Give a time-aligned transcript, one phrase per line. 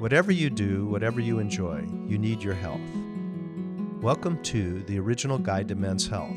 [0.00, 2.80] Whatever you do, whatever you enjoy, you need your health.
[4.00, 6.30] Welcome to The Original Guide to Men's Health,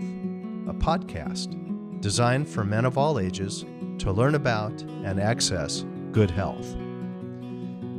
[0.68, 3.64] a podcast designed for men of all ages
[4.00, 6.76] to learn about and access good health.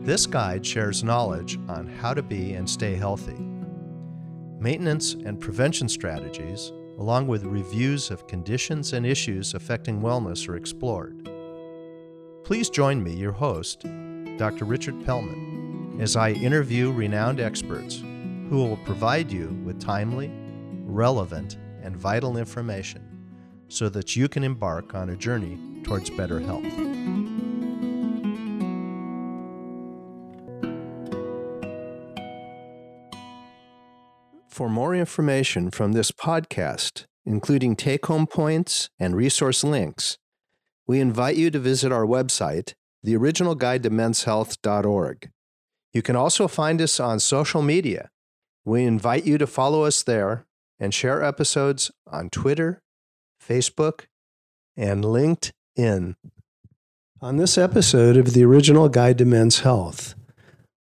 [0.02, 3.38] This guide shares knowledge on how to be and stay healthy,
[4.60, 11.26] maintenance and prevention strategies, along with reviews of conditions and issues affecting wellness, are explored.
[12.44, 13.86] Please join me, your host,
[14.36, 14.64] Dr.
[14.64, 15.53] Richard Pellman,
[15.98, 18.02] as I interview renowned experts
[18.50, 20.28] who will provide you with timely,
[20.84, 23.02] relevant, and vital information
[23.68, 26.64] so that you can embark on a journey towards better health.
[34.48, 40.16] For more information from this podcast, including take home points and resource links,
[40.86, 45.30] we invite you to visit our website, theoriginalguidetomen'shealth.org.
[45.94, 48.10] You can also find us on social media.
[48.64, 50.44] We invite you to follow us there
[50.80, 52.82] and share episodes on Twitter,
[53.40, 54.06] Facebook,
[54.76, 56.16] and LinkedIn.
[57.20, 60.16] On this episode of the Original Guide to Men's Health,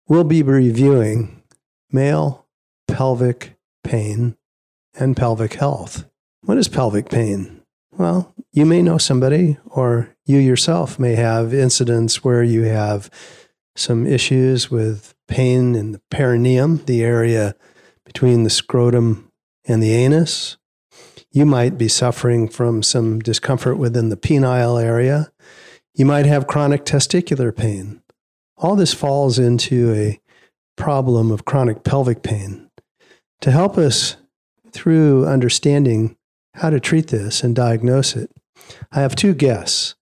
[0.08, 1.40] we'll be reviewing
[1.92, 2.48] male
[2.88, 3.54] pelvic
[3.84, 4.36] pain
[4.92, 6.04] and pelvic health.
[6.42, 7.62] What is pelvic pain?
[7.92, 13.08] Well, you may know somebody, or you yourself may have incidents where you have
[13.78, 17.54] some issues with pain in the perineum, the area
[18.04, 19.30] between the scrotum
[19.64, 20.56] and the anus.
[21.30, 25.30] You might be suffering from some discomfort within the penile area.
[25.94, 28.02] You might have chronic testicular pain.
[28.56, 30.20] All this falls into a
[30.76, 32.70] problem of chronic pelvic pain.
[33.42, 34.16] To help us
[34.72, 36.16] through understanding
[36.54, 38.30] how to treat this and diagnose it,
[38.92, 39.94] I have two guests.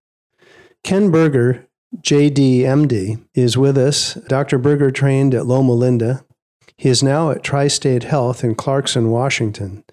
[0.84, 1.66] Ken Berger,
[2.02, 4.14] JD MD, is with us.
[4.28, 4.58] Dr.
[4.58, 6.24] Berger trained at Loma Linda.
[6.76, 9.84] He is now at Tri State Health in Clarkson, Washington.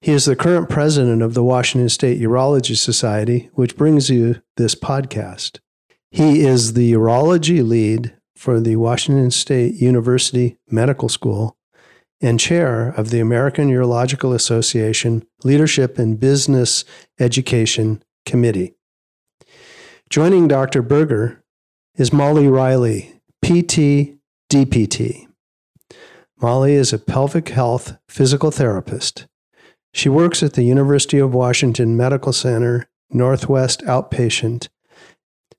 [0.00, 4.74] He is the current president of the Washington State Urology Society, which brings you this
[4.74, 5.58] podcast.
[6.10, 11.56] He is the urology lead for the Washington State University Medical School
[12.20, 16.84] and chair of the American Urological Association Leadership and Business
[17.18, 18.74] Education Committee.
[20.12, 20.82] Joining Dr.
[20.82, 21.42] Berger
[21.96, 24.18] is Molly Riley, PT
[24.50, 25.26] DPT.
[26.38, 29.26] Molly is a pelvic health physical therapist.
[29.94, 34.68] She works at the University of Washington Medical Center Northwest Outpatient.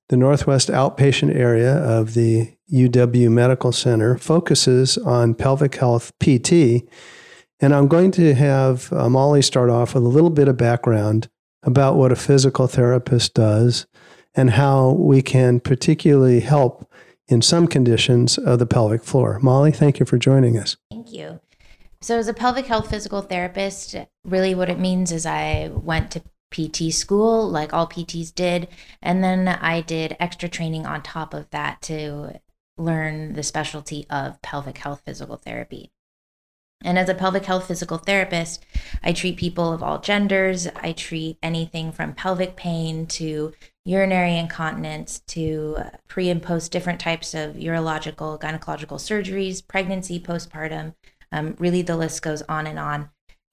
[0.10, 6.88] The Northwest Outpatient area of the UW Medical Center focuses on pelvic health PT.
[7.60, 11.28] And I'm going to have uh, Molly start off with a little bit of background
[11.64, 13.88] about what a physical therapist does
[14.36, 16.90] and how we can particularly help
[17.28, 19.40] in some conditions of the pelvic floor.
[19.42, 20.78] Molly, thank you for joining us.
[20.92, 21.40] Thank you.
[22.02, 23.96] So, as a pelvic health physical therapist,
[24.26, 28.68] really what it means is I went to PT school, like all PTs did,
[29.02, 32.42] and then I did extra training on top of that to
[32.78, 35.92] learn the specialty of pelvic health physical therapy.
[36.84, 38.66] And as a pelvic health physical therapist,
[39.02, 40.68] I treat people of all genders.
[40.76, 43.54] I treat anything from pelvic pain to
[43.86, 45.78] urinary incontinence to
[46.08, 50.96] pre and post different types of urological, gynecological surgeries, pregnancy, postpartum.
[51.32, 53.10] Um, really, the list goes on and on,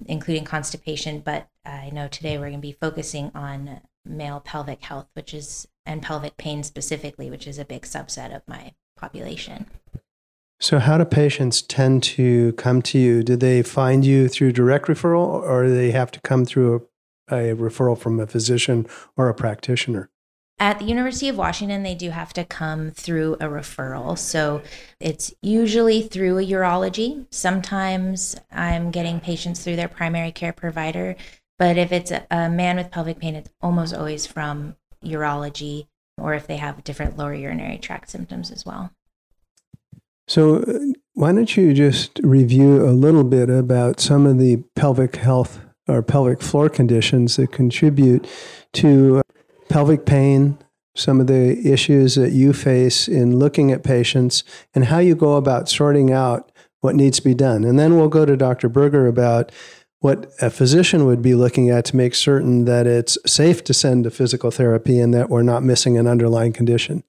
[0.06, 1.20] including constipation.
[1.20, 5.66] But I know today we're going to be focusing on male pelvic health, which is,
[5.84, 9.66] and pelvic pain specifically, which is a big subset of my population.
[10.60, 13.22] So, how do patients tend to come to you?
[13.22, 16.86] Do they find you through direct referral, or do they have to come through
[17.30, 18.86] a, a, referral from a physician
[19.16, 20.10] or a practitioner?
[20.60, 24.19] At the University of Washington, they do have to come through a referral.
[24.19, 24.62] So,
[25.00, 27.26] it's usually through a urology.
[27.31, 31.16] Sometimes I'm getting patients through their primary care provider.
[31.59, 35.87] But if it's a, man with pelvic pain, it's almost always from urology
[36.19, 38.90] or if they have different lower urinary tract symptoms as well.
[40.29, 40.79] So, uh,
[41.14, 46.02] why don't you just review a little bit about some of the pelvic health or
[46.02, 48.29] pelvic floor conditions that contribute
[48.75, 49.23] to uh,
[49.70, 50.58] pelvic pain,
[50.94, 54.44] some of the issues that you face in looking at patients,
[54.75, 57.64] and how you go about sorting out what needs to be done.
[57.64, 58.69] And then we'll go to Dr.
[58.69, 59.52] Berger about
[60.00, 64.05] what a physician would be looking at to make certain that it's safe to send
[64.05, 67.05] to physical therapy and that we're not missing an underlying condition.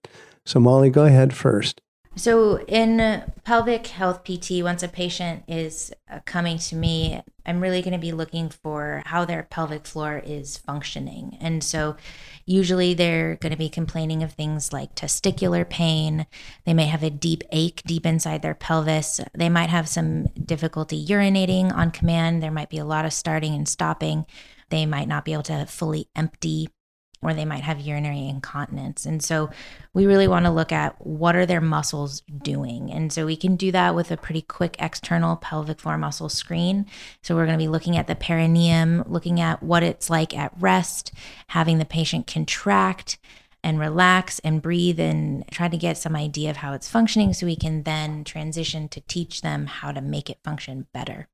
[0.45, 1.81] So, Molly, go ahead first.
[2.17, 7.81] So, in pelvic health PT, once a patient is uh, coming to me, I'm really
[7.81, 11.37] going to be looking for how their pelvic floor is functioning.
[11.39, 11.95] And so,
[12.45, 16.25] Usually they're going to be complaining of things like testicular pain.
[16.65, 19.19] They may have a deep ache deep inside their pelvis.
[19.33, 22.41] They might have some difficulty urinating on command.
[22.41, 24.25] There might be a lot of starting and stopping.
[24.69, 26.69] They might not be able to fully empty
[27.21, 29.05] or they might have urinary incontinence.
[29.05, 29.49] And so
[29.93, 32.91] we really want to look at what are their muscles doing.
[32.91, 36.87] And so we can do that with a pretty quick external pelvic floor muscle screen.
[37.21, 40.53] So we're going to be looking at the perineum, looking at what it's like at
[40.59, 41.11] rest,
[41.47, 43.19] having the patient contract
[43.63, 47.45] and relax and breathe and try to get some idea of how it's functioning so
[47.45, 51.27] we can then transition to teach them how to make it function better.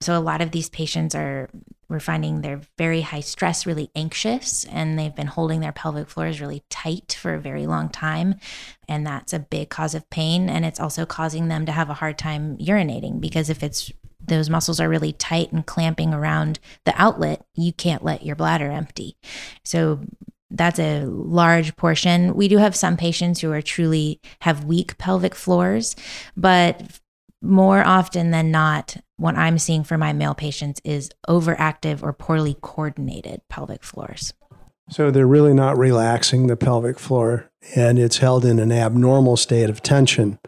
[0.00, 1.48] So a lot of these patients are
[1.88, 6.40] we're finding they're very high stress, really anxious, and they've been holding their pelvic floors
[6.40, 8.34] really tight for a very long time.
[8.88, 10.48] And that's a big cause of pain.
[10.48, 14.50] And it's also causing them to have a hard time urinating because if it's those
[14.50, 19.16] muscles are really tight and clamping around the outlet, you can't let your bladder empty.
[19.64, 20.00] So
[20.50, 22.34] that's a large portion.
[22.34, 25.94] We do have some patients who are truly have weak pelvic floors,
[26.36, 27.00] but
[27.42, 32.56] more often than not, what I'm seeing for my male patients is overactive or poorly
[32.60, 34.32] coordinated pelvic floors.
[34.88, 39.68] So they're really not relaxing the pelvic floor and it's held in an abnormal state
[39.68, 40.38] of tension.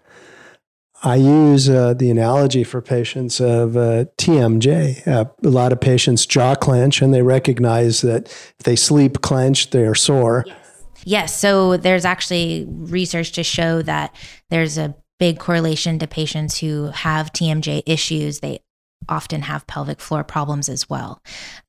[1.02, 5.06] I use uh, the analogy for patients of uh, TMJ.
[5.06, 9.70] Uh, a lot of patients jaw clench and they recognize that if they sleep clenched,
[9.70, 10.44] they are sore.
[10.46, 10.56] Yes.
[11.05, 11.41] yes.
[11.41, 14.14] So there's actually research to show that
[14.50, 18.41] there's a big correlation to patients who have TMJ issues.
[18.41, 18.61] They
[19.09, 21.23] often have pelvic floor problems as well,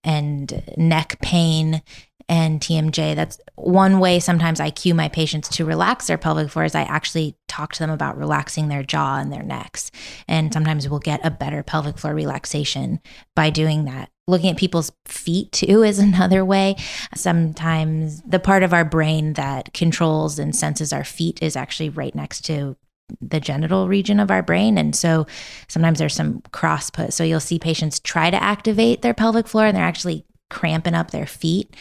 [0.04, 1.81] and neck pain
[2.30, 3.16] and TMJ.
[3.16, 6.84] That's one way sometimes I cue my patients to relax their pelvic floor is I
[6.84, 9.90] actually talk to them about relaxing their jaw and their necks.
[10.28, 13.00] And sometimes we'll get a better pelvic floor relaxation
[13.36, 14.12] by doing that.
[14.28, 16.75] Looking at people's feet too is another way.
[17.16, 22.13] Sometimes the part of our brain that controls and senses our feet is actually right
[22.13, 22.78] next to
[23.22, 24.78] the genital region of our brain.
[24.78, 25.28] And so
[25.68, 27.14] sometimes there's some cross put.
[27.14, 31.12] So you'll see patients try to activate their pelvic floor and they're actually cramping up
[31.12, 31.76] their feet.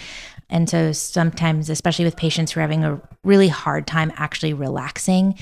[0.50, 5.38] And so sometimes, especially with patients who are having a really hard time actually relaxing,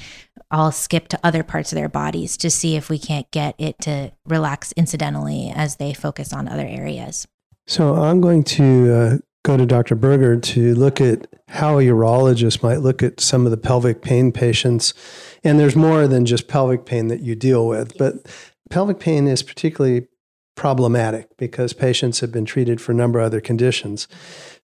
[0.50, 3.80] I'll skip to other parts of their bodies to see if we can't get it
[3.82, 7.26] to relax incidentally as they focus on other areas.
[7.66, 9.94] So I'm going to uh, go to Dr.
[9.96, 14.32] Berger to look at how a urologist might look at some of the pelvic pain
[14.32, 14.92] patients.
[15.46, 18.14] And there's more than just pelvic pain that you deal with, but
[18.68, 20.08] pelvic pain is particularly
[20.56, 24.08] problematic because patients have been treated for a number of other conditions.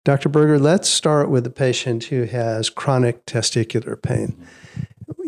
[0.05, 0.29] Dr.
[0.29, 4.47] Berger, let's start with the patient who has chronic testicular pain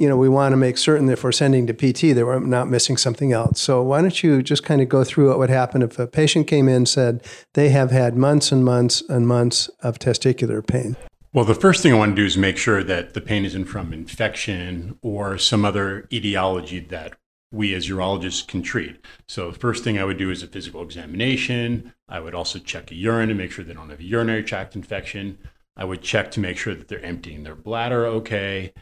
[0.01, 2.39] you know, we want to make certain that if we're sending to PT that we're
[2.39, 3.62] not missing something else.
[3.62, 6.47] So why don't you just kind of go through what would happen if a patient
[6.47, 7.24] came in and said
[7.54, 10.95] they have had months and months and months of testicular pain?
[11.33, 13.66] Well, the first thing I want to do is make sure that the pain isn't
[13.66, 17.13] from infection or some other etiology that
[17.54, 18.98] we as urologists can treat.
[19.30, 21.94] So the first thing I would do is a physical examination.
[22.10, 24.75] I would also check a urine to make sure they don't have a urinary tract
[24.75, 25.38] infection.
[25.78, 28.74] I would check to make sure that they're emptying their bladder okay.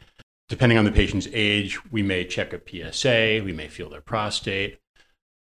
[0.47, 4.79] Depending on the patient's age, we may check a PSA, we may feel their prostate.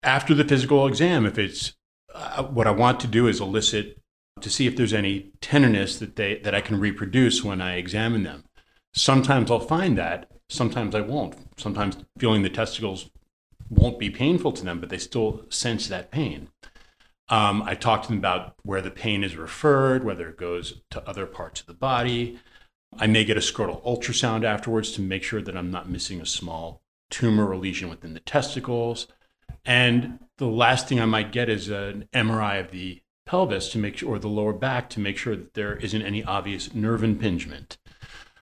[0.02, 1.76] After the physical exam, if it's
[2.16, 4.02] uh, what I want to do is elicit
[4.46, 8.22] to see if there's any tenderness that they that I can reproduce when I examine
[8.22, 8.44] them.
[8.94, 11.36] Sometimes I'll find that, sometimes I won't.
[11.58, 13.10] Sometimes feeling the testicles
[13.72, 16.50] won't be painful to them, but they still sense that pain.
[17.28, 21.10] Um, I talk to them about where the pain is referred, whether it goes to
[21.10, 22.38] other parts of the body.
[23.00, 26.26] I may get a scrotal ultrasound afterwards to make sure that I'm not missing a
[26.28, 29.08] small tumor or lesion within the testicles.
[29.66, 33.98] And the last thing I might get is an MRI of the pelvis to make
[33.98, 37.78] sure, or the lower back to make sure that there isn't any obvious nerve impingement.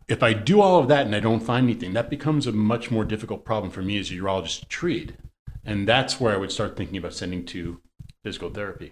[0.07, 2.91] If I do all of that and I don't find anything, that becomes a much
[2.91, 5.13] more difficult problem for me as a urologist to treat.
[5.63, 7.79] And that's where I would start thinking about sending to
[8.23, 8.91] physical therapy.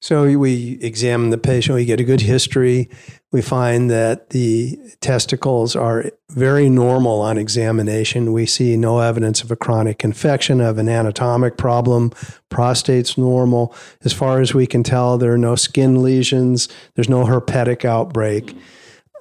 [0.00, 2.90] So we examine the patient, we get a good history.
[3.32, 8.32] We find that the testicles are very normal on examination.
[8.32, 12.12] We see no evidence of a chronic infection, of an anatomic problem.
[12.50, 13.74] Prostate's normal.
[14.04, 18.56] As far as we can tell, there are no skin lesions, there's no herpetic outbreak.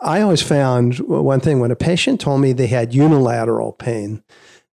[0.02, 4.24] I always found one thing when a patient told me they had unilateral pain,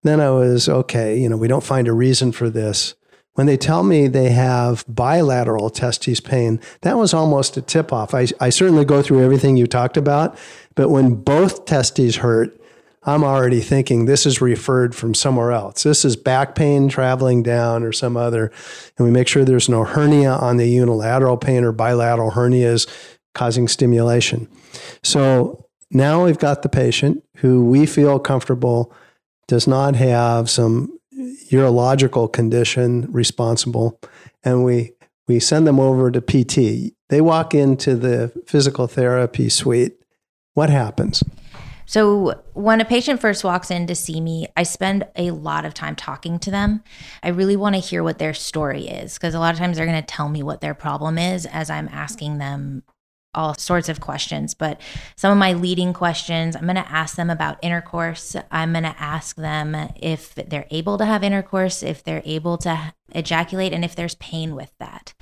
[0.02, 2.94] then I was okay, you know, we don't find a reason for this.
[3.34, 8.14] When they tell me they have bilateral testes pain, that was almost a tip off.
[8.14, 10.36] I, I certainly go through everything you talked about,
[10.74, 12.58] but when both testes hurt,
[13.04, 15.82] I'm already thinking this is referred from somewhere else.
[15.82, 18.52] This is back pain traveling down or some other.
[18.96, 22.86] And we make sure there's no hernia on the unilateral pain or bilateral hernias
[23.34, 24.46] causing stimulation.
[25.02, 28.92] So now we've got the patient who we feel comfortable
[29.48, 30.96] does not have some
[31.50, 34.00] urological condition responsible,
[34.44, 34.92] and we
[35.28, 36.94] we send them over to PT.
[37.08, 39.94] They walk into the physical therapy suite.
[40.54, 41.22] What happens?
[41.86, 45.74] So, when a patient first walks in to see me, I spend a lot of
[45.74, 46.82] time talking to them.
[47.22, 49.86] I really want to hear what their story is because a lot of times they're
[49.86, 52.82] going to tell me what their problem is as I'm asking them
[53.34, 54.54] all sorts of questions.
[54.54, 54.80] But
[55.16, 58.36] some of my leading questions, I'm going to ask them about intercourse.
[58.50, 62.92] I'm going to ask them if they're able to have intercourse, if they're able to
[63.10, 65.14] ejaculate, and if there's pain with that.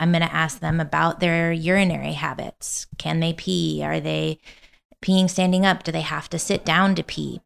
[0.00, 2.86] I'm going to ask them about their urinary habits.
[2.98, 3.82] Can they pee?
[3.84, 4.40] Are they
[5.00, 5.82] peeing standing up?
[5.82, 7.40] Do they have to sit down to pee?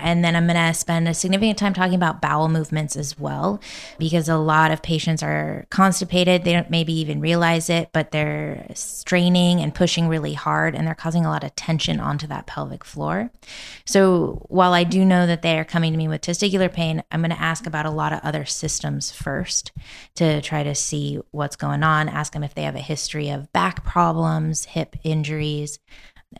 [0.00, 3.60] And then I'm going to spend a significant time talking about bowel movements as well,
[3.98, 6.44] because a lot of patients are constipated.
[6.44, 10.94] They don't maybe even realize it, but they're straining and pushing really hard, and they're
[10.94, 13.30] causing a lot of tension onto that pelvic floor.
[13.84, 17.20] So while I do know that they are coming to me with testicular pain, I'm
[17.20, 19.72] going to ask about a lot of other systems first
[20.14, 22.08] to try to see what's going on.
[22.08, 25.78] Ask them if they have a history of back problems, hip injuries,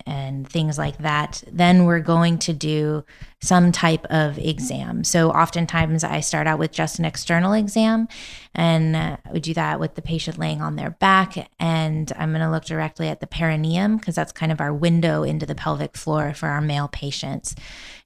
[0.07, 3.05] and things like that, then we're going to do
[3.41, 5.05] some type of exam.
[5.05, 8.09] So oftentimes I start out with just an external exam
[8.55, 12.43] and uh, we do that with the patient laying on their back and I'm going
[12.43, 15.97] to look directly at the perineum because that's kind of our window into the pelvic
[15.97, 17.55] floor for our male patients.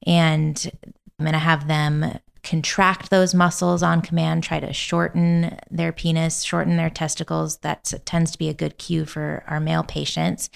[0.06, 0.70] And
[1.18, 6.42] I'm going to have them contract those muscles on command, try to shorten their penis,
[6.42, 7.58] shorten their testicles.
[7.58, 10.50] That tends to be a good cue for our male patients.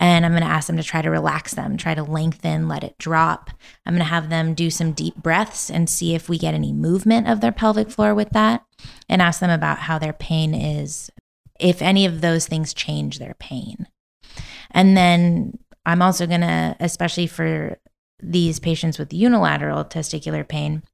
[0.00, 2.82] And I'm going to ask them to try to relax them, try to lengthen, let
[2.82, 3.50] it drop.
[3.84, 6.72] I'm going to have them do some deep breaths and see if we get any
[6.72, 8.64] movement of their pelvic floor with that,
[9.08, 11.10] and ask them about how their pain is,
[11.60, 13.86] if any of those things change their pain.
[14.70, 17.78] And then I'm also going to, especially for
[18.22, 20.84] these patients with unilateral testicular pain,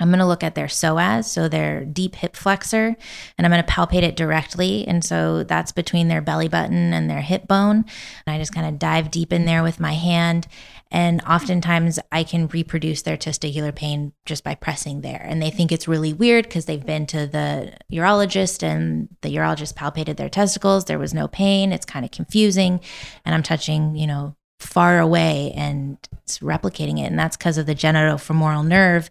[0.00, 2.96] I'm going to look at their psoas, so their deep hip flexor,
[3.36, 4.86] and I'm going to palpate it directly.
[4.86, 7.84] And so that's between their belly button and their hip bone.
[8.26, 10.46] And I just kind of dive deep in there with my hand.
[10.90, 15.20] And oftentimes I can reproduce their testicular pain just by pressing there.
[15.22, 19.74] And they think it's really weird because they've been to the urologist and the urologist
[19.74, 20.86] palpated their testicles.
[20.86, 21.72] There was no pain.
[21.72, 22.80] It's kind of confusing.
[23.24, 27.06] And I'm touching, you know, far away and it's replicating it.
[27.06, 29.10] And that's because of the genitofemoral nerve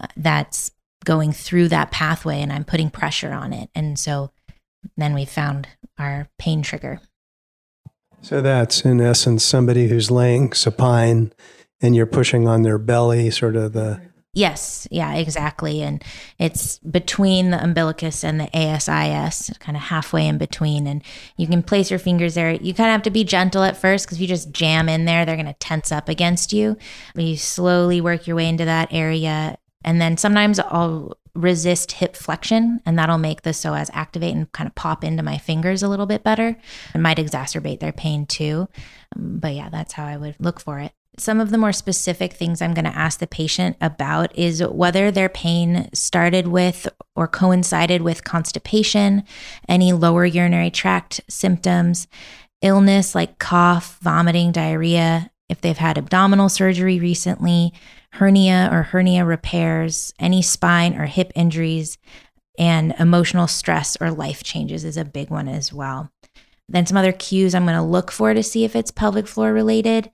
[0.00, 0.72] uh, that's
[1.04, 3.70] going through that pathway and I'm putting pressure on it.
[3.74, 4.30] And so
[4.96, 5.68] then we found
[5.98, 7.00] our pain trigger.
[8.22, 11.32] So that's in essence somebody who's laying supine
[11.80, 14.00] and you're pushing on their belly, sort of the
[14.32, 15.82] Yes, yeah, exactly.
[15.82, 16.04] And
[16.38, 20.86] it's between the umbilicus and the ASIS, kind of halfway in between.
[20.86, 21.02] And
[21.36, 22.52] you can place your fingers there.
[22.52, 25.04] You kind of have to be gentle at first because if you just jam in
[25.04, 26.76] there, they're going to tense up against you.
[27.14, 29.58] But you slowly work your way into that area.
[29.84, 34.68] And then sometimes I'll resist hip flexion, and that'll make the psoas activate and kind
[34.68, 36.56] of pop into my fingers a little bit better.
[36.94, 38.68] It might exacerbate their pain too.
[39.16, 40.92] But yeah, that's how I would look for it.
[41.20, 45.10] Some of the more specific things I'm going to ask the patient about is whether
[45.10, 49.24] their pain started with or coincided with constipation,
[49.68, 52.08] any lower urinary tract symptoms,
[52.62, 57.74] illness like cough, vomiting, diarrhea, if they've had abdominal surgery recently,
[58.12, 61.98] hernia or hernia repairs, any spine or hip injuries,
[62.58, 66.10] and emotional stress or life changes is a big one as well.
[66.66, 69.52] Then, some other cues I'm going to look for to see if it's pelvic floor
[69.52, 70.10] related.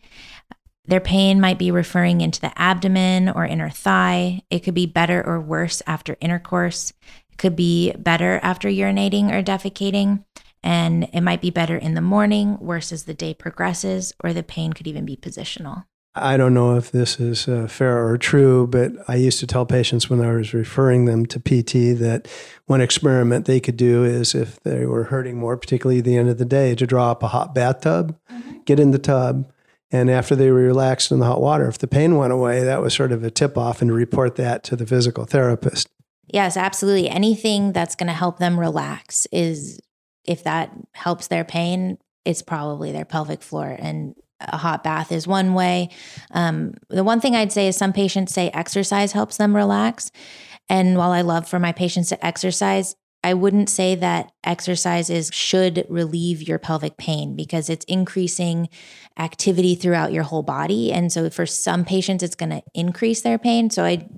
[0.87, 4.43] Their pain might be referring into the abdomen or inner thigh.
[4.51, 6.93] It could be better or worse after intercourse.
[7.31, 10.25] It could be better after urinating or defecating.
[10.63, 14.43] And it might be better in the morning, worse as the day progresses, or the
[14.43, 15.85] pain could even be positional.
[16.19, 19.67] I don't know if this is uh, fair or true, but I used to tell
[19.67, 22.27] patients when I was referring them to PT that
[22.65, 26.31] one experiment they could do is if they were hurting more, particularly at the end
[26.31, 28.59] of the day, to draw up a hot bathtub, mm-hmm.
[28.65, 29.47] get in the tub,
[29.91, 32.81] and after they were relaxed in the hot water, if the pain went away, that
[32.81, 35.89] was sort of a tip off and report that to the physical therapist.
[36.27, 37.09] Yes, absolutely.
[37.09, 39.81] Anything that's going to help them relax is,
[40.25, 43.77] if that helps their pain, it's probably their pelvic floor.
[43.79, 45.89] And a hot bath is one way.
[46.33, 50.11] Um, the one thing I'd say is some patients say exercise helps them relax.
[50.69, 55.85] And while I love for my patients to exercise, I wouldn't say that exercises should
[55.89, 58.69] relieve your pelvic pain because it's increasing
[59.19, 60.93] activity throughout your whole body.
[60.93, 63.69] And so for some patients, it's going to increase their pain.
[63.69, 64.09] So I,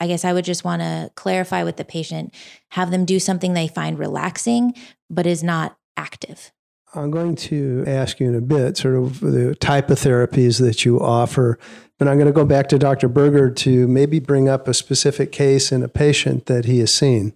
[0.00, 2.34] I guess I would just want to clarify with the patient,
[2.70, 4.74] have them do something they find relaxing,
[5.08, 6.50] but is not active.
[6.92, 10.84] I'm going to ask you in a bit sort of the type of therapies that
[10.84, 11.56] you offer.
[12.00, 13.06] But I'm going to go back to Dr.
[13.06, 17.32] Berger to maybe bring up a specific case in a patient that he has seen.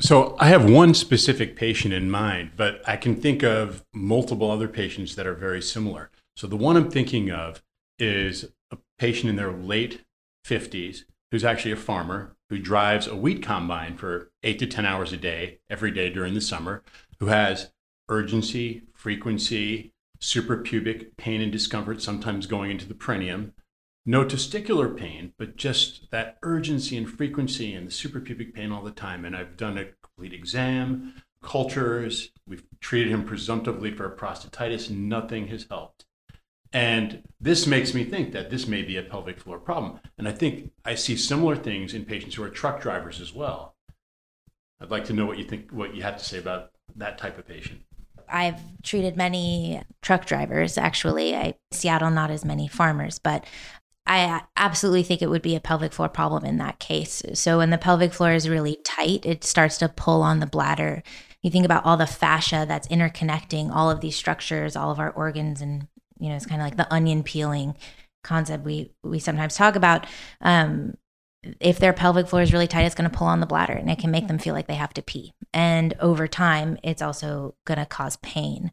[0.00, 4.68] So I have one specific patient in mind, but I can think of multiple other
[4.68, 6.10] patients that are very similar.
[6.36, 7.62] So the one I'm thinking of
[7.98, 10.04] is a patient in their late
[10.46, 11.00] 50s
[11.32, 15.16] who's actually a farmer who drives a wheat combine for eight to 10 hours a
[15.16, 16.82] day, every day during the summer,
[17.18, 17.72] who has
[18.08, 23.52] urgency, frequency, suprapubic pain and discomfort, sometimes going into the perineum.
[24.08, 28.90] No testicular pain, but just that urgency and frequency and the suprapubic pain all the
[28.90, 29.26] time.
[29.26, 31.12] And I've done a complete exam,
[31.42, 32.30] cultures.
[32.46, 34.88] We've treated him presumptively for prostatitis.
[34.88, 36.06] Nothing has helped.
[36.72, 40.00] And this makes me think that this may be a pelvic floor problem.
[40.16, 43.74] And I think I see similar things in patients who are truck drivers as well.
[44.80, 47.36] I'd like to know what you think, what you have to say about that type
[47.36, 47.82] of patient.
[48.26, 51.36] I've treated many truck drivers actually.
[51.36, 53.44] I Seattle not as many farmers, but
[54.08, 57.22] I absolutely think it would be a pelvic floor problem in that case.
[57.34, 61.02] So when the pelvic floor is really tight, it starts to pull on the bladder.
[61.42, 65.10] You think about all the fascia that's interconnecting all of these structures, all of our
[65.10, 65.86] organs and
[66.18, 67.76] you know, it's kind of like the onion peeling
[68.24, 70.06] concept we we sometimes talk about.
[70.40, 70.94] Um,
[71.60, 73.88] if their pelvic floor is really tight, it's going to pull on the bladder and
[73.88, 75.32] it can make them feel like they have to pee.
[75.54, 78.72] And over time, it's also going to cause pain.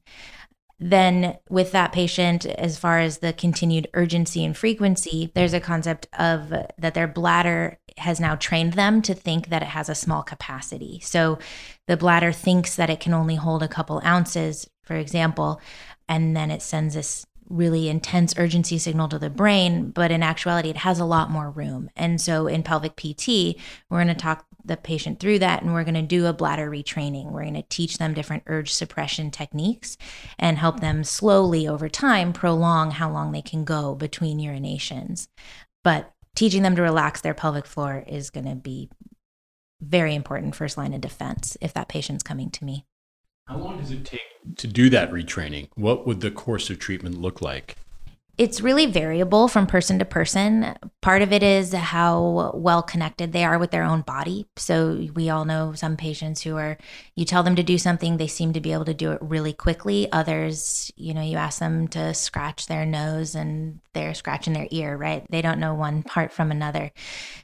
[0.87, 6.07] Then, with that patient, as far as the continued urgency and frequency, there's a concept
[6.19, 10.21] of that their bladder has now trained them to think that it has a small
[10.21, 10.99] capacity.
[11.01, 11.39] So,
[11.87, 15.59] the bladder thinks that it can only hold a couple ounces, for example,
[16.07, 20.69] and then it sends this really intense urgency signal to the brain, but in actuality,
[20.69, 21.89] it has a lot more room.
[21.95, 23.57] And so in pelvic PT,
[23.89, 26.69] we're going to talk the patient through that and we're going to do a bladder
[26.69, 27.31] retraining.
[27.31, 29.97] We're going to teach them different urge suppression techniques
[30.39, 35.27] and help them slowly over time prolong how long they can go between urinations.
[35.83, 38.89] But teaching them to relax their pelvic floor is going to be
[39.81, 42.85] very important first line of defense if that patient's coming to me.
[43.47, 44.21] How long does it take
[44.57, 45.69] to do that retraining?
[45.75, 47.77] What would the course of treatment look like?
[48.37, 50.75] It's really variable from person to person.
[51.01, 54.45] Part of it is how well connected they are with their own body.
[54.57, 56.77] So, we all know some patients who are,
[57.15, 59.53] you tell them to do something, they seem to be able to do it really
[59.53, 60.11] quickly.
[60.11, 64.97] Others, you know, you ask them to scratch their nose and they're scratching their ear,
[64.97, 65.25] right?
[65.29, 66.91] They don't know one part from another.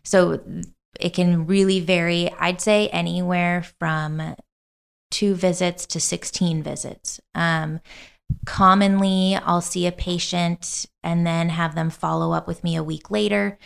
[0.03, 0.41] So,
[0.99, 2.29] it can really vary.
[2.37, 4.35] I'd say anywhere from
[5.11, 7.19] two visits to 16 visits.
[7.35, 7.81] Um,
[8.45, 13.11] commonly, I'll see a patient and then have them follow up with me a week
[13.11, 13.57] later.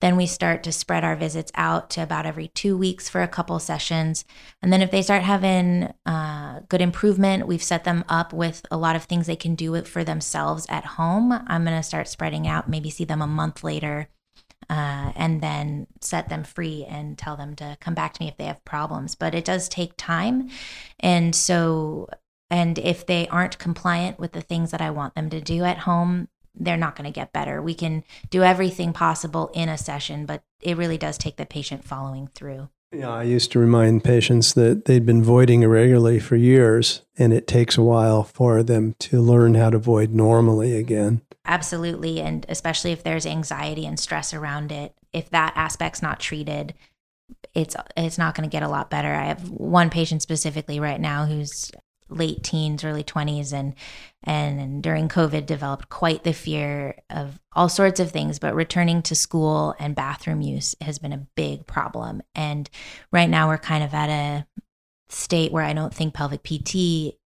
[0.00, 3.28] Then we start to spread our visits out to about every two weeks for a
[3.28, 4.24] couple sessions.
[4.60, 8.76] And then if they start having uh, good improvement, we've set them up with a
[8.76, 11.32] lot of things they can do it for themselves at home.
[11.32, 14.08] I'm going to start spreading out, maybe see them a month later
[14.70, 18.36] uh, and then set them free and tell them to come back to me if
[18.36, 19.14] they have problems.
[19.14, 20.50] But it does take time.
[21.00, 22.08] And so,
[22.54, 25.78] and if they aren't compliant with the things that I want them to do at
[25.78, 27.60] home, they're not going to get better.
[27.60, 31.82] We can do everything possible in a session, but it really does take the patient
[31.82, 32.68] following through.
[32.92, 37.48] Yeah, I used to remind patients that they'd been voiding irregularly for years, and it
[37.48, 41.22] takes a while for them to learn how to void normally again.
[41.44, 42.20] Absolutely.
[42.20, 46.72] And especially if there's anxiety and stress around it, if that aspect's not treated,
[47.52, 49.12] it's it's not going to get a lot better.
[49.12, 51.72] I have one patient specifically right now who's
[52.08, 53.74] late teens, early 20s and
[54.22, 59.14] and during COVID developed quite the fear of all sorts of things, but returning to
[59.14, 62.22] school and bathroom use has been a big problem.
[62.34, 62.70] And
[63.12, 64.46] right now we're kind of at a
[65.10, 67.16] state where I don't think pelvic PT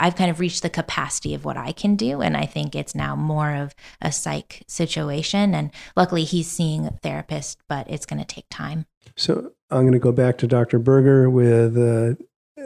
[0.00, 2.20] I've kind of reached the capacity of what I can do.
[2.20, 5.54] And I think it's now more of a psych situation.
[5.54, 8.86] And luckily, he's seeing a therapist, but it's going to take time.
[9.16, 10.78] So I'm going to go back to Dr.
[10.78, 12.20] Berger with uh,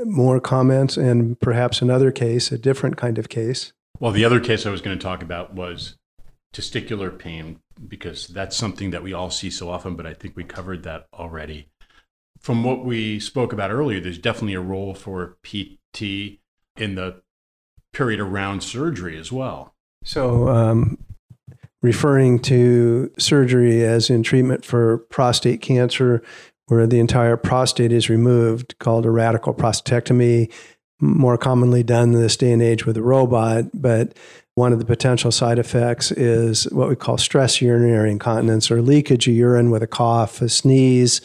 [0.04, 3.72] more comments and perhaps another case, a different kind of case.
[3.98, 5.96] Well, the other case I was going to talk about was
[6.54, 10.44] testicular pain, because that's something that we all see so often, but I think we
[10.44, 11.68] covered that already.
[12.38, 16.40] From what we spoke about earlier, there's definitely a role for PT
[16.76, 17.22] in the
[17.92, 19.74] period around surgery as well.
[20.02, 20.98] So, um,
[21.82, 26.22] referring to surgery as in treatment for prostate cancer,
[26.70, 30.52] where the entire prostate is removed, called a radical prostatectomy,
[31.00, 33.64] more commonly done in this day and age with a robot.
[33.74, 34.16] But
[34.54, 39.26] one of the potential side effects is what we call stress urinary incontinence or leakage
[39.26, 41.20] of urine with a cough, a sneeze,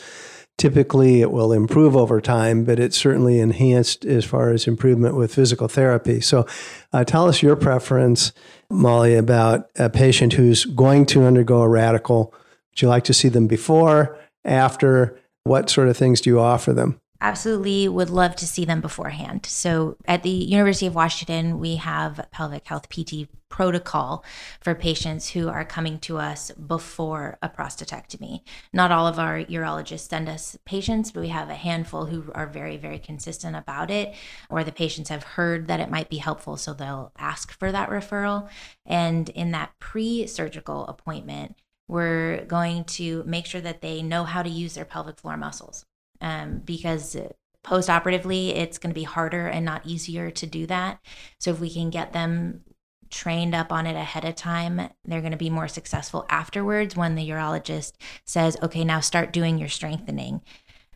[0.58, 5.36] Typically, it will improve over time, but it's certainly enhanced as far as improvement with
[5.36, 6.22] physical therapy.
[6.22, 6.48] So,
[6.94, 8.32] uh, tell us your preference,
[8.70, 12.34] Molly, about a patient who's going to undergo a radical.
[12.72, 15.20] Would you like to see them before, after?
[15.46, 17.00] What sort of things do you offer them?
[17.22, 19.46] absolutely would love to see them beforehand.
[19.48, 24.24] So at the University of Washington, we have pelvic health PT protocol
[24.60, 28.42] for patients who are coming to us before a prostatectomy.
[28.74, 32.48] Not all of our urologists send us patients, but we have a handful who are
[32.48, 34.14] very, very consistent about it,
[34.50, 37.90] or the patients have heard that it might be helpful, so they'll ask for that
[37.90, 38.50] referral.
[38.86, 41.56] And in that pre surgical appointment,
[41.88, 45.86] we're going to make sure that they know how to use their pelvic floor muscles
[46.22, 47.16] um, because
[47.64, 51.00] post operatively it's going to be harder and not easier to do that.
[51.40, 52.62] So if we can get them
[53.10, 57.16] trained up on it ahead of time, they're going to be more successful afterwards when
[57.16, 57.94] the urologist
[58.26, 60.42] says, okay, now start doing your strengthening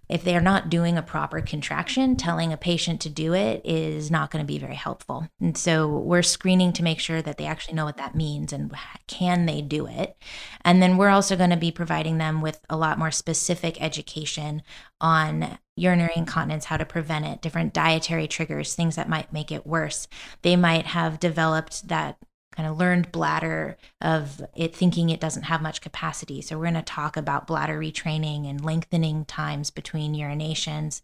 [0.10, 4.32] if they're not doing a proper contraction, telling a patient to do it is not
[4.32, 5.28] going to be very helpful.
[5.40, 8.74] And so we're screening to make sure that they actually know what that means and
[9.08, 10.18] can they do it.
[10.66, 14.64] And then we're also going to be providing them with a lot more specific education
[15.00, 19.66] on urinary incontinence, how to prevent it, different dietary triggers, things that might make it
[19.66, 20.08] worse.
[20.42, 22.18] They might have developed that
[22.60, 26.42] kind of learned bladder of it thinking it doesn't have much capacity.
[26.42, 31.00] So we're going to talk about bladder retraining and lengthening times between urinations.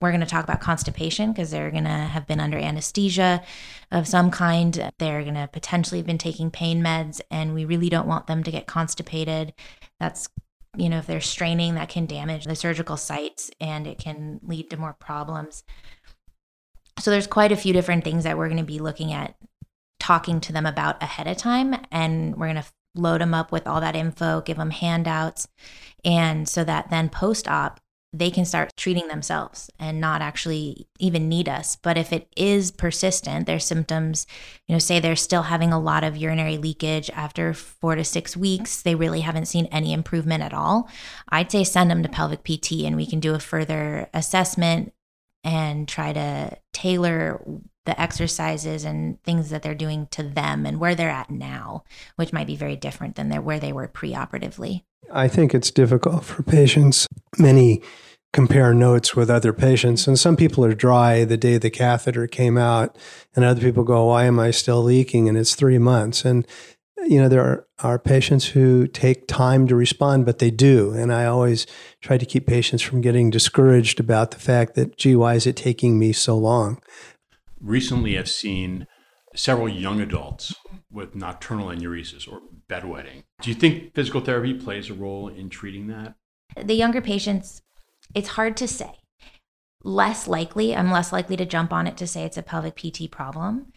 [0.00, 3.42] We're going to talk about constipation because they're going to have been under anesthesia
[3.92, 4.90] of some kind.
[4.96, 8.42] They're going to potentially have been taking pain meds and we really don't want them
[8.42, 9.52] to get constipated.
[10.00, 10.30] That's
[10.74, 14.70] you know, if they're straining, that can damage the surgical sites and it can lead
[14.70, 15.64] to more problems.
[16.98, 19.34] So there's quite a few different things that we're going to be looking at
[20.04, 21.74] talking to them about ahead of time.
[21.90, 25.48] And we're going to load them up with all that info, give them handouts.
[26.04, 27.80] And so that then post op,
[28.12, 31.76] they can start treating themselves and not actually even need us.
[31.76, 34.26] But if it is persistent, their symptoms,
[34.68, 38.36] you know, say they're still having a lot of urinary leakage after four to six
[38.36, 40.90] weeks, they really haven't seen any improvement at all.
[41.30, 44.92] I'd say send them to pelvic PT and we can do a further assessment
[45.42, 47.42] and try to tailor
[47.84, 51.84] the exercises and things that they're doing to them and where they're at now,
[52.16, 54.82] which might be very different than where they were preoperatively.
[55.12, 57.06] I think it's difficult for patients.
[57.38, 57.82] Many
[58.32, 62.56] compare notes with other patients, and some people are dry the day the catheter came
[62.58, 62.96] out,
[63.36, 65.28] and other people go, Why am I still leaking?
[65.28, 66.24] And it's three months.
[66.24, 66.46] And
[67.06, 70.92] you know, there are, are patients who take time to respond, but they do.
[70.92, 71.66] And I always
[72.00, 75.56] try to keep patients from getting discouraged about the fact that, gee, why is it
[75.56, 76.80] taking me so long?
[77.64, 78.86] Recently I've seen
[79.34, 80.54] several young adults
[80.92, 83.24] with nocturnal enuresis or bedwetting.
[83.40, 86.14] Do you think physical therapy plays a role in treating that?
[86.62, 87.62] The younger patients,
[88.14, 89.00] it's hard to say.
[89.82, 93.10] Less likely, I'm less likely to jump on it to say it's a pelvic PT
[93.10, 93.72] problem.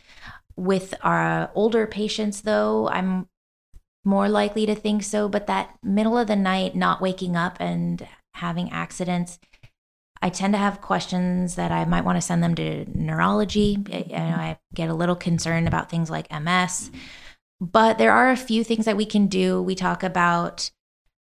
[0.56, 3.28] With our older patients, though, I'm
[4.06, 5.28] more likely to think so.
[5.28, 9.38] But that middle of the night, not waking up and having accidents,
[10.22, 13.78] I tend to have questions that I might want to send them to neurology.
[13.92, 16.92] I, I get a little concerned about things like MS,
[17.60, 19.62] but there are a few things that we can do.
[19.62, 20.72] We talk about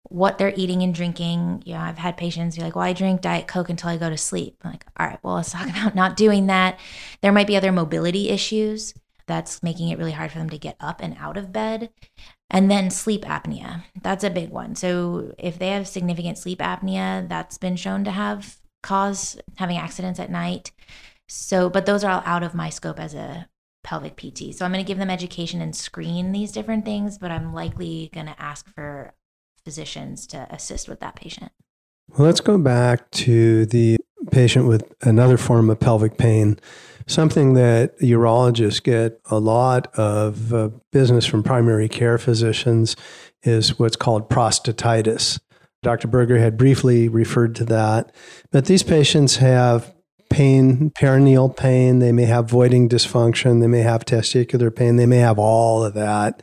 [0.08, 1.62] what they're eating and drinking.
[1.64, 4.10] You know, I've had patients be like, "Well, I drink Diet Coke until I go
[4.10, 6.78] to sleep." I'm like, all right, well, let's talk about not doing that.
[7.22, 8.94] There might be other mobility issues
[9.26, 11.90] that's making it really hard for them to get up and out of bed.
[12.50, 13.84] And then sleep apnea.
[14.02, 14.74] That's a big one.
[14.74, 20.20] So if they have significant sleep apnea, that's been shown to have cause having accidents
[20.20, 20.72] at night.
[21.28, 23.48] So, but those are all out of my scope as a
[23.82, 24.54] pelvic PT.
[24.54, 28.10] So I'm going to give them education and screen these different things, but I'm likely
[28.12, 29.14] going to ask for
[29.64, 31.52] physicians to assist with that patient.
[32.08, 33.96] Well, let's go back to the
[34.30, 36.58] patient with another form of pelvic pain.
[37.06, 42.96] Something that urologists get a lot of uh, business from primary care physicians
[43.42, 45.40] is what's called prostatitis.
[45.82, 46.08] Dr.
[46.08, 48.14] Berger had briefly referred to that.
[48.50, 49.92] But these patients have
[50.30, 55.18] pain, perineal pain, they may have voiding dysfunction, they may have testicular pain, they may
[55.18, 56.42] have all of that.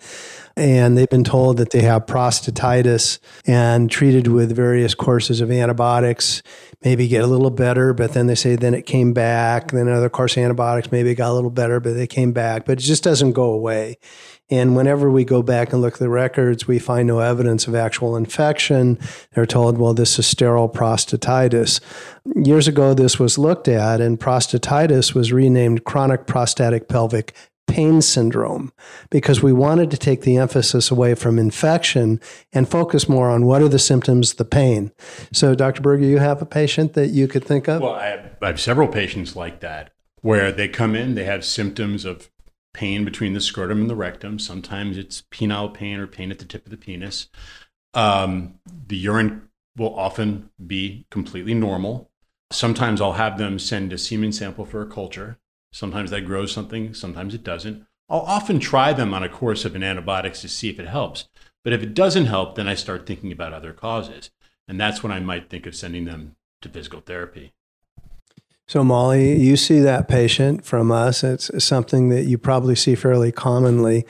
[0.55, 6.43] And they've been told that they have prostatitis and treated with various courses of antibiotics,
[6.83, 9.71] maybe get a little better, but then they say then it came back.
[9.71, 12.65] Then another course of antibiotics maybe got a little better, but they came back.
[12.65, 13.97] But it just doesn't go away.
[14.49, 17.75] And whenever we go back and look at the records, we find no evidence of
[17.75, 18.97] actual infection.
[19.33, 21.81] They're told, well, this is sterile prostatitis.
[22.35, 27.35] Years ago, this was looked at, and prostatitis was renamed chronic prostatic pelvic
[27.69, 28.73] pain syndrome
[29.09, 32.19] because we wanted to take the emphasis away from infection
[32.51, 34.91] and focus more on what are the symptoms, the pain.
[35.31, 35.81] So, Dr.
[35.81, 37.81] Berger, you have a patient that you could think of?
[37.81, 41.45] Well, I have, I have several patients like that where they come in, they have
[41.45, 42.29] symptoms of
[42.73, 44.39] pain between the scrotum and the rectum.
[44.39, 47.27] Sometimes it's penile pain or pain at the tip of the penis.
[47.93, 52.09] Um, the urine will often be completely normal.
[52.51, 55.39] Sometimes I'll have them send a semen sample for a culture.
[55.71, 57.85] Sometimes that grows something, sometimes it doesn't.
[58.09, 61.27] I'll often try them on a course of an antibiotics to see if it helps.
[61.63, 64.31] But if it doesn't help, then I start thinking about other causes.
[64.67, 67.53] And that's when I might think of sending them to physical therapy.
[68.67, 71.23] So, Molly, you see that patient from us.
[71.23, 74.05] It's something that you probably see fairly commonly.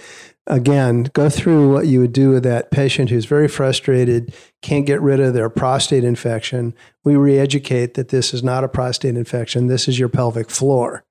[0.48, 5.00] Again, go through what you would do with that patient who's very frustrated, can't get
[5.00, 6.74] rid of their prostate infection.
[7.06, 11.06] We re educate that this is not a prostate infection, this is your pelvic floor.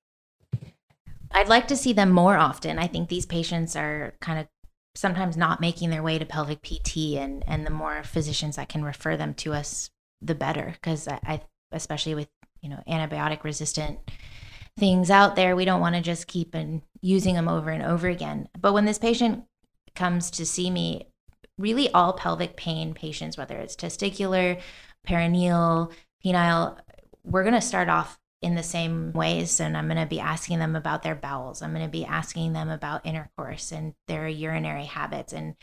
[1.32, 2.78] I'd like to see them more often.
[2.78, 4.46] I think these patients are kind of
[4.94, 8.82] sometimes not making their way to pelvic PT, and and the more physicians that can
[8.82, 10.72] refer them to us, the better.
[10.72, 11.40] Because I, I,
[11.72, 12.28] especially with
[12.60, 13.98] you know antibiotic resistant
[14.78, 18.08] things out there, we don't want to just keep and using them over and over
[18.08, 18.48] again.
[18.58, 19.44] But when this patient
[19.94, 21.08] comes to see me,
[21.58, 24.60] really all pelvic pain patients, whether it's testicular,
[25.06, 25.92] perineal,
[26.24, 26.78] penile,
[27.24, 30.58] we're going to start off in the same ways and i'm going to be asking
[30.58, 31.62] them about their bowels.
[31.62, 35.54] I'm going to be asking them about intercourse and their urinary habits and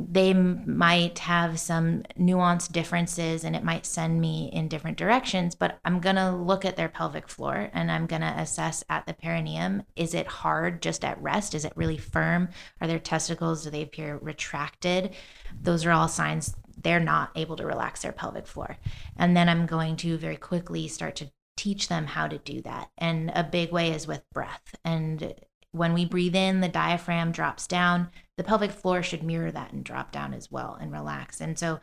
[0.00, 5.80] they might have some nuanced differences and it might send me in different directions but
[5.84, 9.14] i'm going to look at their pelvic floor and i'm going to assess at the
[9.14, 11.54] perineum is it hard just at rest?
[11.54, 12.48] Is it really firm?
[12.80, 15.14] Are their testicles do they appear retracted?
[15.60, 18.76] Those are all signs they're not able to relax their pelvic floor.
[19.16, 22.90] And then i'm going to very quickly start to teach them how to do that.
[22.96, 24.76] And a big way is with breath.
[24.84, 25.34] And
[25.72, 28.10] when we breathe in, the diaphragm drops down.
[28.36, 31.40] The pelvic floor should mirror that and drop down as well and relax.
[31.40, 31.80] And so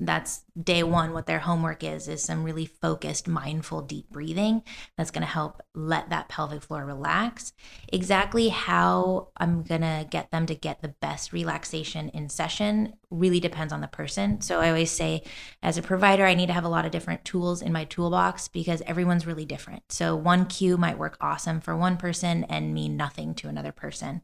[0.00, 4.62] that's day one what their homework is is some really focused mindful deep breathing
[4.96, 7.52] that's going to help let that pelvic floor relax.
[7.92, 13.40] Exactly how i'm going to get them to get the best relaxation in session really
[13.40, 14.40] depends on the person.
[14.40, 15.22] So i always say
[15.62, 18.48] as a provider i need to have a lot of different tools in my toolbox
[18.48, 19.92] because everyone's really different.
[19.92, 24.22] So one cue might work awesome for one person and mean nothing to another person.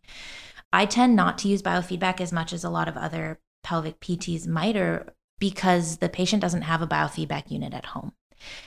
[0.72, 4.46] I tend not to use biofeedback as much as a lot of other pelvic pts
[4.46, 8.12] might or because the patient doesn't have a biofeedback unit at home.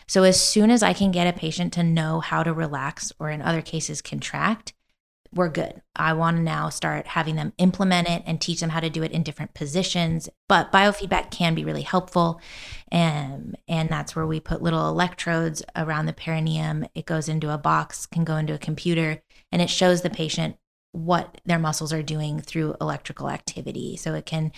[0.07, 3.29] So, as soon as I can get a patient to know how to relax or
[3.29, 4.73] in other cases contract,
[5.33, 5.81] we're good.
[5.95, 9.03] I want to now start having them implement it and teach them how to do
[9.03, 10.27] it in different positions.
[10.47, 12.41] But biofeedback can be really helpful.
[12.91, 16.85] And, and that's where we put little electrodes around the perineum.
[16.95, 20.55] It goes into a box, can go into a computer, and it shows the patient
[20.91, 23.95] what their muscles are doing through electrical activity.
[23.97, 24.51] So it can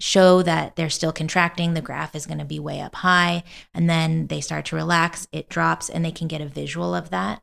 [0.00, 3.42] show that they're still contracting, the graph is going to be way up high.
[3.74, 7.10] And then they start to relax, it drops, and they can get a visual of
[7.10, 7.42] that.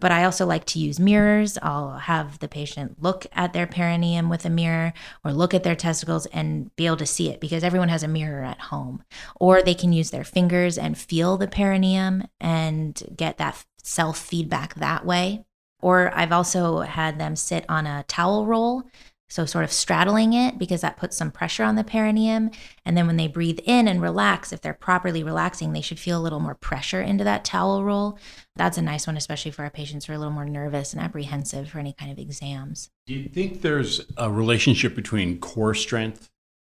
[0.00, 1.58] But I also like to use mirrors.
[1.62, 4.92] I'll have the patient look at their perineum with a mirror
[5.24, 8.08] or look at their testicles and be able to see it because everyone has a
[8.08, 9.02] mirror at home.
[9.38, 14.74] Or they can use their fingers and feel the perineum and get that self feedback
[14.76, 15.44] that way.
[15.82, 18.84] Or I've also had them sit on a towel roll
[19.30, 22.50] so, sort of straddling it because that puts some pressure on the perineum.
[22.84, 26.18] And then when they breathe in and relax, if they're properly relaxing, they should feel
[26.18, 28.18] a little more pressure into that towel roll.
[28.56, 31.00] That's a nice one, especially for our patients who are a little more nervous and
[31.00, 32.90] apprehensive for any kind of exams.
[33.06, 36.28] Do you think there's a relationship between core strength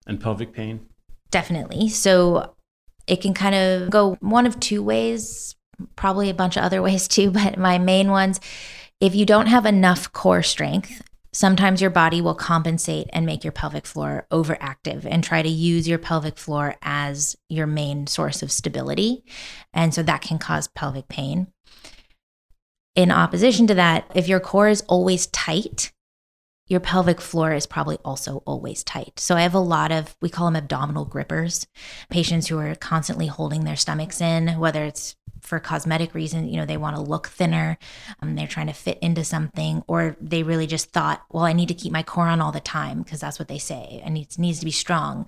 [0.05, 0.87] and pelvic pain?
[1.29, 1.87] Definitely.
[1.87, 2.53] So,
[3.07, 5.55] it can kind of go one of two ways,
[5.95, 8.41] probably a bunch of other ways too, but my main ones
[9.01, 11.01] if you don't have enough core strength,
[11.33, 15.87] Sometimes your body will compensate and make your pelvic floor overactive and try to use
[15.87, 19.23] your pelvic floor as your main source of stability.
[19.73, 21.47] And so that can cause pelvic pain.
[22.95, 25.93] In opposition to that, if your core is always tight,
[26.67, 29.19] your pelvic floor is probably also always tight.
[29.19, 31.65] So I have a lot of, we call them abdominal grippers,
[32.09, 36.65] patients who are constantly holding their stomachs in, whether it's for cosmetic reasons, you know,
[36.65, 37.77] they want to look thinner,
[38.21, 41.67] um, they're trying to fit into something, or they really just thought, well, I need
[41.67, 44.37] to keep my core on all the time because that's what they say, and it
[44.37, 45.25] needs to be strong.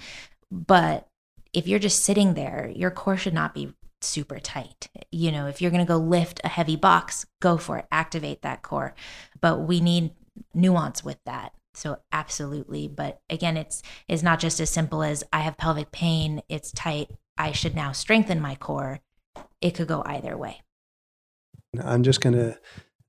[0.52, 1.08] But
[1.54, 4.90] if you're just sitting there, your core should not be super tight.
[5.12, 8.42] You know, if you're going to go lift a heavy box, go for it, activate
[8.42, 8.94] that core.
[9.42, 10.12] But we need
[10.54, 11.54] nuance with that.
[11.76, 16.44] So absolutely, but again, it's it's not just as simple as I have pelvic pain,
[16.48, 19.00] it's tight, I should now strengthen my core
[19.64, 20.62] it could go either way.
[21.84, 22.60] I'm just going to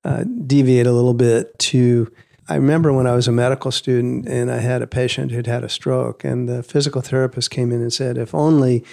[0.05, 2.11] uh, deviate a little bit to
[2.47, 5.64] I remember when I was a medical student and I had a patient who'd had
[5.64, 8.85] a stroke, and the physical therapist came in and said, if only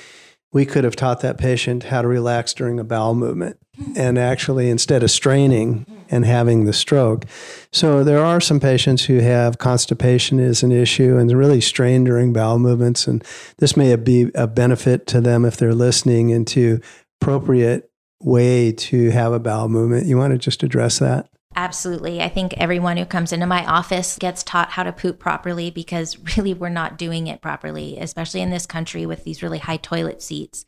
[0.53, 3.57] we could have taught that patient how to relax during a bowel movement
[3.95, 7.25] and actually instead of straining and having the stroke.
[7.71, 12.33] So there are some patients who have constipation is an issue and really strain during
[12.33, 13.07] bowel movements.
[13.07, 13.23] And
[13.59, 16.81] this may be a benefit to them if they're listening into
[17.21, 20.07] appropriate way to have a bowel movement.
[20.07, 21.29] You want to just address that?
[21.55, 22.21] Absolutely.
[22.21, 26.17] I think everyone who comes into my office gets taught how to poop properly because
[26.37, 30.21] really we're not doing it properly, especially in this country with these really high toilet
[30.21, 30.65] seats.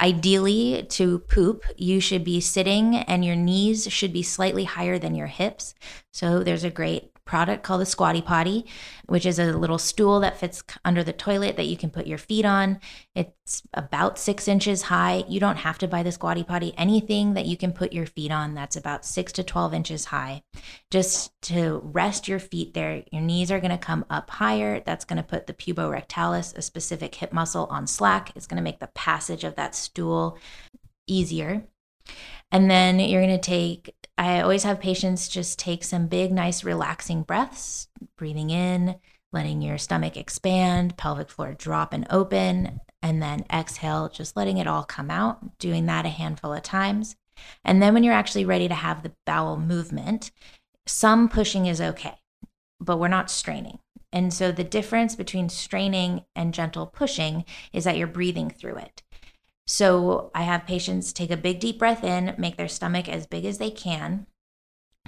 [0.00, 5.16] Ideally, to poop, you should be sitting and your knees should be slightly higher than
[5.16, 5.74] your hips.
[6.12, 8.64] So, there's a great product called the Squatty Potty,
[9.06, 12.16] which is a little stool that fits under the toilet that you can put your
[12.16, 12.80] feet on.
[13.14, 15.24] It's about six inches high.
[15.28, 16.72] You don't have to buy the Squatty Potty.
[16.78, 20.42] Anything that you can put your feet on that's about six to 12 inches high.
[20.90, 24.80] Just to rest your feet there, your knees are going to come up higher.
[24.80, 28.32] That's going to put the puborectalis, a specific hip muscle, on slack.
[28.34, 30.38] It's going to make the passage of that stool
[31.06, 31.68] easier.
[32.50, 36.64] And then you're going to take I always have patients just take some big, nice,
[36.64, 38.96] relaxing breaths, breathing in,
[39.32, 44.66] letting your stomach expand, pelvic floor drop and open, and then exhale, just letting it
[44.66, 47.14] all come out, doing that a handful of times.
[47.64, 50.32] And then when you're actually ready to have the bowel movement,
[50.84, 52.16] some pushing is okay,
[52.80, 53.78] but we're not straining.
[54.12, 59.02] And so the difference between straining and gentle pushing is that you're breathing through it.
[59.68, 63.44] So I have patients take a big deep breath in, make their stomach as big
[63.44, 64.26] as they can,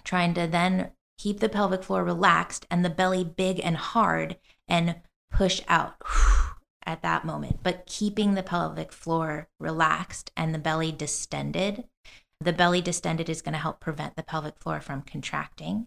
[0.05, 4.37] trying to then keep the pelvic floor relaxed and the belly big and hard
[4.69, 4.97] and
[5.33, 5.95] push out
[6.87, 11.85] at that moment, but keeping the pelvic floor relaxed and the belly distended.
[12.39, 15.87] The belly distended is going to help prevent the pelvic floor from contracting.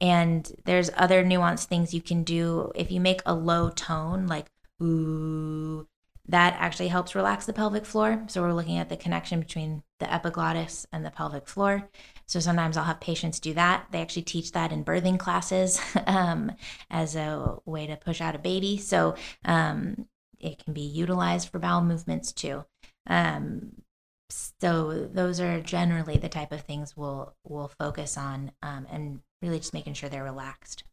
[0.00, 2.72] And there's other nuanced things you can do.
[2.74, 4.50] If you make a low tone, like
[4.82, 5.86] ooh,
[6.30, 8.22] that actually helps relax the pelvic floor.
[8.28, 11.88] So we're looking at the connection between the epiglottis and the pelvic floor.
[12.26, 13.86] So sometimes I'll have patients do that.
[13.90, 16.52] They actually teach that in birthing classes um,
[16.88, 18.78] as a way to push out a baby.
[18.78, 20.06] So um,
[20.38, 22.64] it can be utilized for bowel movements too.
[23.08, 23.82] Um,
[24.28, 29.58] so those are generally the type of things we'll we'll focus on um, and really
[29.58, 30.84] just making sure they're relaxed.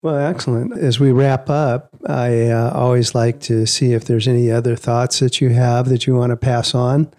[0.00, 0.78] Well, excellent.
[0.78, 5.18] As we wrap up, I uh, always like to see if there's any other thoughts
[5.18, 7.12] that you have that you want to pass on.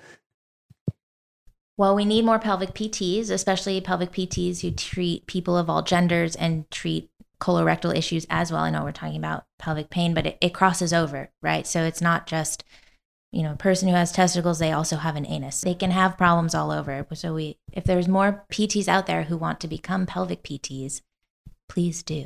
[1.76, 6.36] Well, we need more pelvic PTs, especially pelvic PTs who treat people of all genders
[6.36, 8.62] and treat colorectal issues as well.
[8.62, 11.66] I know we're talking about pelvic pain, but it, it crosses over, right?
[11.66, 12.64] So it's not just,
[13.32, 15.62] you know, a person who has testicles, they also have an anus.
[15.62, 17.06] They can have problems all over.
[17.14, 21.02] So we if there's more PTs out there who want to become pelvic PTs,
[21.70, 22.26] please do.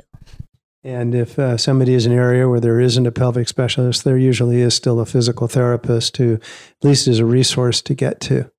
[0.84, 4.18] And if uh, somebody is in an area where there isn't a pelvic specialist, there
[4.18, 8.50] usually is still a physical therapist who at least is a resource to get to.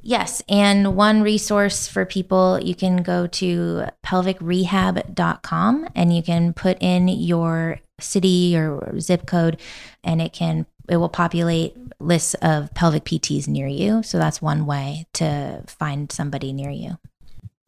[0.00, 0.42] Yes.
[0.48, 7.08] And one resource for people, you can go to pelvicrehab.com and you can put in
[7.08, 9.58] your city or zip code
[10.04, 14.02] and it can it will populate lists of pelvic PTs near you.
[14.02, 16.98] So that's one way to find somebody near you.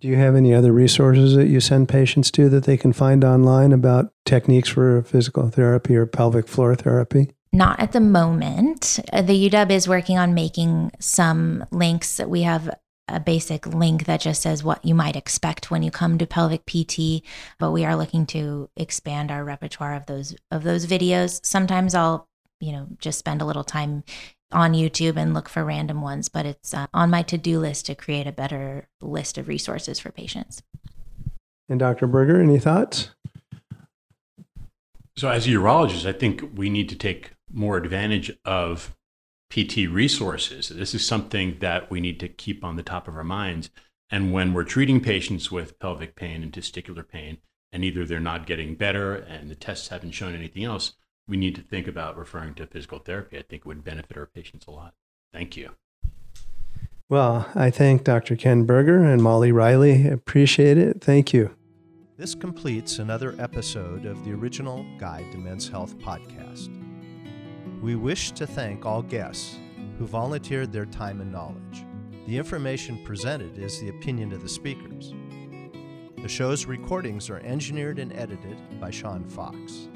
[0.01, 3.23] Do you have any other resources that you send patients to that they can find
[3.23, 7.33] online about techniques for physical therapy or pelvic floor therapy?
[7.53, 8.99] Not at the moment.
[9.13, 12.19] Uh, the UW is working on making some links.
[12.19, 12.71] We have
[13.09, 16.65] a basic link that just says what you might expect when you come to pelvic
[16.65, 17.23] PT,
[17.59, 21.45] but we are looking to expand our repertoire of those of those videos.
[21.45, 22.27] Sometimes I'll,
[22.59, 24.05] you know, just spend a little time
[24.53, 27.87] on YouTube and look for random ones, but it's uh, on my to do list
[27.87, 30.63] to create a better list of resources for patients.
[31.69, 32.07] And Dr.
[32.07, 33.11] Berger, any thoughts?
[35.17, 38.97] So, as a urologist, I think we need to take more advantage of
[39.51, 40.69] PT resources.
[40.69, 43.71] This is something that we need to keep on the top of our minds.
[44.11, 47.39] And when we're treating patients with pelvic pain and testicular pain,
[47.73, 50.95] and either they're not getting better and the tests haven't shown anything else,
[51.29, 53.39] we need to think about referring to physical therapy.
[53.39, 54.95] I think it would benefit our patients a lot.
[55.33, 55.71] Thank you.
[57.09, 58.37] Well, I thank Dr.
[58.37, 60.07] Ken Berger and Molly Riley.
[60.07, 61.01] Appreciate it.
[61.01, 61.51] Thank you.
[62.17, 66.69] This completes another episode of the original Guide to Men's Health podcast.
[67.81, 69.57] We wish to thank all guests
[69.99, 71.85] who volunteered their time and knowledge.
[72.27, 75.15] The information presented is the opinion of the speakers.
[76.23, 79.89] The show's recordings are engineered and edited by Sean Fox.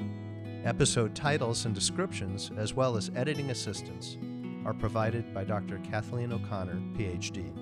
[0.65, 4.17] Episode titles and descriptions, as well as editing assistance,
[4.65, 5.77] are provided by Dr.
[5.83, 7.53] Kathleen O'Connor, PhD.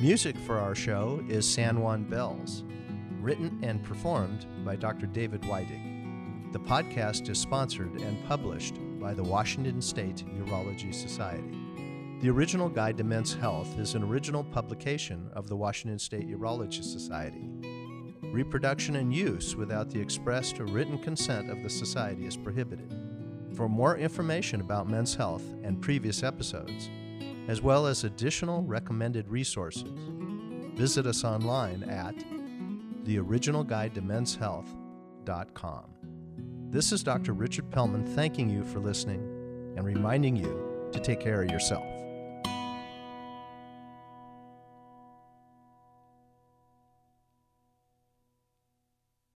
[0.00, 2.64] Music for our show is San Juan Bells
[3.20, 5.06] written and performed by Dr.
[5.06, 6.52] David Weidig.
[6.52, 11.58] The podcast is sponsored and published by the Washington State Urology Society.
[12.22, 16.82] The original Guide to Men's Health is an original publication of the Washington State Urology
[16.82, 17.50] Society.
[18.36, 22.92] Reproduction and use without the expressed or written consent of the Society is prohibited.
[23.54, 26.90] For more information about men's health and previous episodes,
[27.48, 29.90] as well as additional recommended resources,
[30.74, 32.14] visit us online at
[33.04, 35.84] theoriginalguidetomenshealth.com.
[36.68, 37.32] This is Dr.
[37.32, 39.22] Richard Pellman thanking you for listening
[39.78, 41.95] and reminding you to take care of yourself.